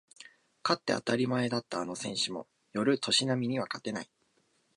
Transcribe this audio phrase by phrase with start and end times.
[0.63, 4.09] 勝って当たり前だったあの選手も寄る年波には勝てない